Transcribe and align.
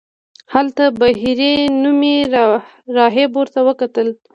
هلته 0.53 0.83
بهیري 0.99 1.53
نومې 1.81 2.17
راهب 2.97 3.31
ورته 3.37 3.59
وکتل. 3.67 4.07